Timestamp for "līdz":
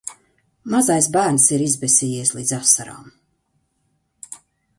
2.39-2.57